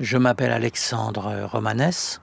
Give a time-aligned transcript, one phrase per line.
[0.00, 2.22] Je m'appelle Alexandre Romanès.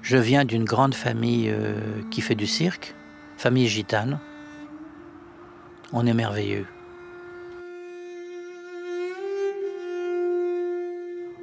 [0.00, 1.74] Je viens d'une grande famille euh,
[2.12, 2.94] qui fait du cirque,
[3.36, 4.20] famille gitane.
[5.92, 6.66] On est merveilleux.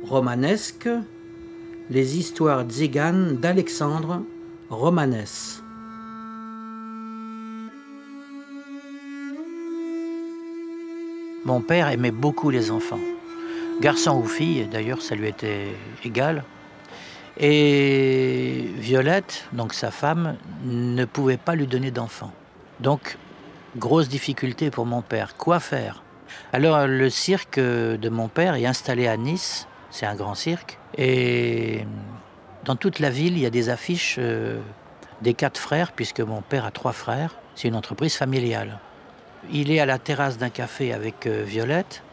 [0.06, 0.88] Romanesque,
[1.90, 4.24] les histoires tziganes d'Alexandre
[4.70, 5.62] Romanès.
[11.44, 13.00] Mon père aimait beaucoup les enfants.
[13.82, 16.44] Garçon ou fille, d'ailleurs ça lui était égal.
[17.40, 22.32] Et Violette, donc sa femme, ne pouvait pas lui donner d'enfant.
[22.80, 23.18] Donc,
[23.78, 25.36] grosse difficulté pour mon père.
[25.36, 26.04] Quoi faire?
[26.54, 29.68] Alors, le cirque de mon père est installé à Nice.
[29.90, 30.78] C'est un grand cirque.
[30.96, 31.86] Et
[32.66, 34.60] dans toute la ville, il y a des affiches euh,
[35.22, 37.36] des quatre frères, puisque mon père a trois frères.
[37.56, 38.78] C'est une entreprise familiale.
[39.52, 42.04] Il est à la terrasse d'un café avec euh, Violette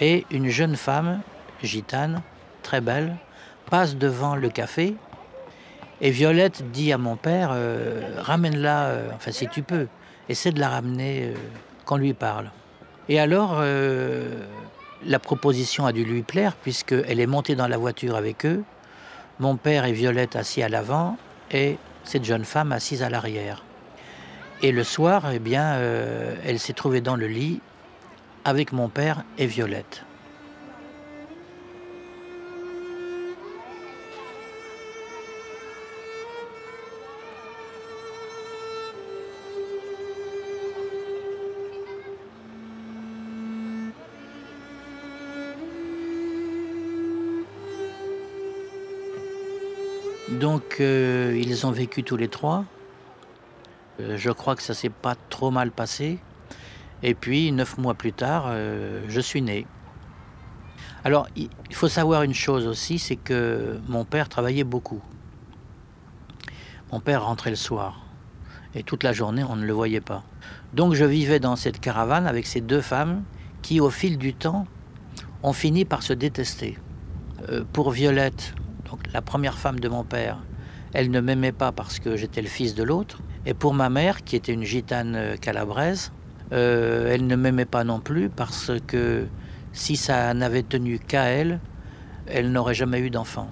[0.00, 1.20] et une jeune femme,
[1.62, 2.22] gitane,
[2.62, 3.16] très belle,
[3.70, 4.94] passe devant le café
[6.00, 9.86] et Violette dit à mon père euh, Ramène-la, euh, enfin si tu peux,
[10.28, 11.34] essaie de la ramener
[11.84, 12.50] qu'on lui parle.
[13.08, 13.60] Et alors,
[15.04, 18.62] la proposition a dû lui plaire puisqu'elle est montée dans la voiture avec eux,
[19.38, 21.16] mon père et Violette assis à l'avant
[21.50, 23.64] et cette jeune femme assise à l'arrière.
[24.62, 27.60] Et le soir, eh bien, euh, elle s'est trouvée dans le lit
[28.44, 30.04] avec mon père et Violette.
[50.42, 52.64] Donc euh, ils ont vécu tous les trois.
[54.00, 56.18] Euh, je crois que ça s'est pas trop mal passé.
[57.02, 59.66] Et puis, neuf mois plus tard, euh, je suis né.
[61.04, 65.02] Alors, il faut savoir une chose aussi, c'est que mon père travaillait beaucoup.
[66.92, 68.06] Mon père rentrait le soir.
[68.74, 70.22] Et toute la journée, on ne le voyait pas.
[70.74, 73.24] Donc, je vivais dans cette caravane avec ces deux femmes
[73.62, 74.66] qui, au fil du temps,
[75.42, 76.78] ont fini par se détester.
[77.48, 78.54] Euh, pour Violette,
[79.12, 80.38] la première femme de mon père,
[80.92, 83.20] elle ne m'aimait pas parce que j'étais le fils de l'autre.
[83.44, 86.12] Et pour ma mère, qui était une gitane euh, calabraise,
[86.52, 89.26] euh, elle ne m'aimait pas non plus parce que
[89.72, 91.60] si ça n'avait tenu qu'à elle,
[92.26, 93.48] elle n'aurait jamais eu d'enfant.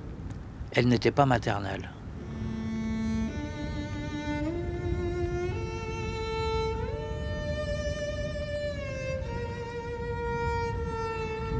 [0.72, 1.90] Elle n'était pas maternelle.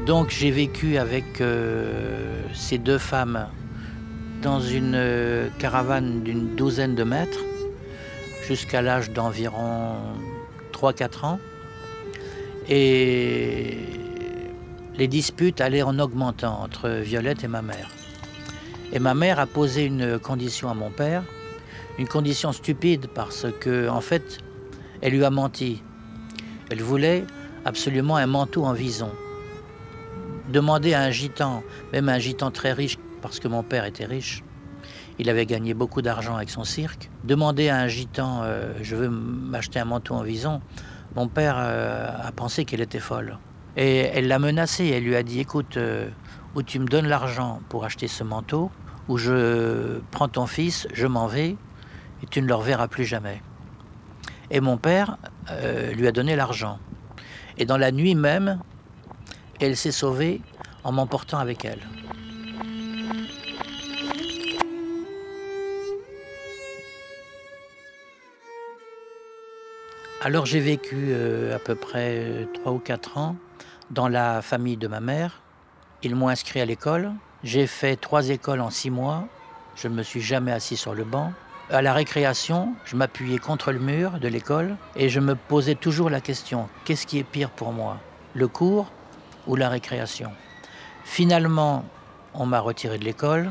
[0.05, 3.47] Donc j'ai vécu avec euh, ces deux femmes
[4.41, 4.99] dans une
[5.59, 7.39] caravane d'une douzaine de mètres
[8.47, 9.95] jusqu'à l'âge d'environ
[10.81, 11.39] 3-4 ans.
[12.67, 13.77] Et
[14.95, 17.89] les disputes allaient en augmentant entre Violette et ma mère.
[18.93, 21.23] Et ma mère a posé une condition à mon père,
[21.97, 24.39] une condition stupide parce que, en fait,
[25.01, 25.81] elle lui a menti.
[26.69, 27.25] Elle voulait
[27.65, 29.11] absolument un manteau en vison.
[30.51, 31.63] Demander à un gitan,
[31.93, 34.43] même un gitan très riche, parce que mon père était riche,
[35.21, 37.11] il avait gagné beaucoup d'argent avec son cirque.
[37.23, 40.61] Demander à un gitan euh, Je veux m'acheter un manteau en vison,
[41.15, 43.37] mon père euh, a pensé qu'elle était folle.
[43.77, 44.87] Et elle l'a menacé.
[44.87, 46.09] Elle lui a dit Écoute, euh,
[46.55, 48.71] ou tu me donnes l'argent pour acheter ce manteau,
[49.09, 51.55] ou je prends ton fils, je m'en vais,
[52.23, 53.43] et tu ne le reverras plus jamais.
[54.49, 55.17] Et mon père
[55.93, 56.79] lui a donné l'argent.
[57.59, 58.59] Et dans la nuit même,
[59.59, 60.41] elle s'est sauvée
[60.83, 61.81] en m'emportant avec elle.
[70.23, 73.35] Alors j'ai vécu euh, à peu près 3 euh, ou 4 ans
[73.89, 75.41] dans la famille de ma mère.
[76.03, 77.11] Ils m'ont inscrit à l'école.
[77.43, 79.27] J'ai fait trois écoles en six mois.
[79.75, 81.33] Je ne me suis jamais assis sur le banc.
[81.71, 86.11] À la récréation, je m'appuyais contre le mur de l'école et je me posais toujours
[86.11, 87.97] la question, qu'est-ce qui est pire pour moi
[88.35, 88.91] Le cours
[89.47, 90.31] ou la récréation?
[91.03, 91.83] Finalement,
[92.35, 93.49] on m'a retiré de l'école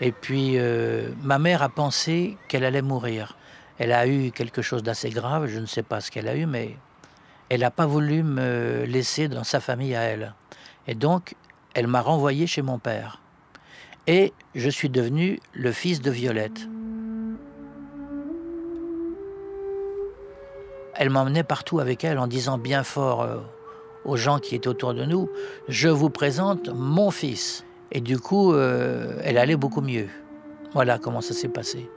[0.00, 3.36] et puis euh, ma mère a pensé qu'elle allait mourir.
[3.78, 6.46] Elle a eu quelque chose d'assez grave, je ne sais pas ce qu'elle a eu,
[6.46, 6.76] mais
[7.48, 10.34] elle n'a pas voulu me laisser dans sa famille à elle.
[10.86, 11.34] Et donc,
[11.74, 13.20] elle m'a renvoyé chez mon père.
[14.06, 16.68] Et je suis devenu le fils de Violette.
[20.94, 23.38] Elle m'emmenait partout avec elle en disant bien fort euh,
[24.04, 25.28] aux gens qui étaient autour de nous,
[25.68, 27.64] je vous présente mon fils.
[27.90, 30.08] Et du coup, euh, elle allait beaucoup mieux.
[30.72, 31.88] Voilà comment ça s'est passé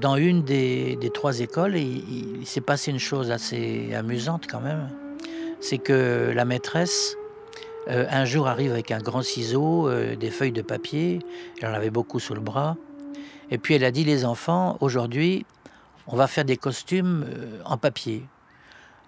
[0.00, 4.90] dans une des, trois écoles, il, s'est passé une chose assez amusante quand même.
[5.60, 7.16] C'est que la maîtresse,
[7.88, 11.18] Euh, un jour arrive avec un grand ciseau, euh, des feuilles de papier,
[11.60, 12.76] elle en avait beaucoup sous le bras,
[13.50, 15.44] et puis elle a dit les enfants, aujourd'hui,
[16.06, 18.26] on va faire des costumes euh, en papier.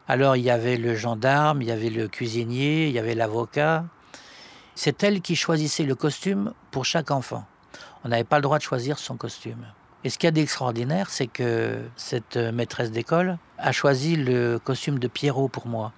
[0.09, 3.85] Alors il y avait le gendarme, il y avait le cuisinier, il y avait l'avocat.
[4.75, 7.47] C'est elle qui choisissait le costume pour chaque enfant.
[8.05, 9.65] On n'avait pas le droit de choisir son costume.
[10.07, 15.01] Et ce qu'il y a d'extraordinaire, c'est que cette maîtresse d'école a choisi le costume
[15.01, 15.91] de Pierrot pour moi.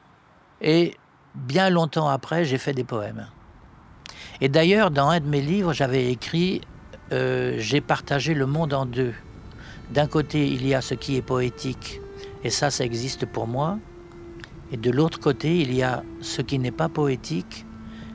[0.62, 0.96] Et
[1.34, 3.26] bien longtemps après, j'ai fait des poèmes.
[4.40, 6.62] Et d'ailleurs, dans un de mes livres, j'avais écrit
[7.12, 9.12] euh, J'ai partagé le monde en deux.
[9.90, 12.00] D'un côté, il y a ce qui est poétique,
[12.44, 13.78] et ça, ça existe pour moi.
[14.72, 17.66] Et de l'autre côté, il y a ce qui n'est pas poétique,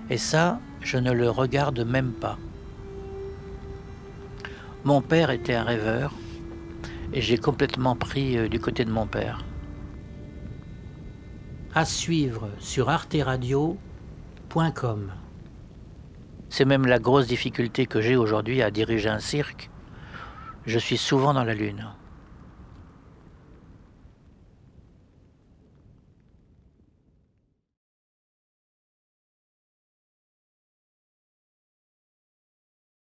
[0.10, 2.40] et ça, je ne le regarde même pas.
[4.84, 6.12] Mon père était un rêveur,
[7.14, 9.46] et j'ai complètement pris euh, du côté de mon père
[11.76, 15.12] à suivre sur arteradio.com.
[16.50, 19.72] C'est même la grosse difficulté que j'ai aujourd'hui à diriger un cirque.
[20.66, 21.88] Je suis souvent dans la lune.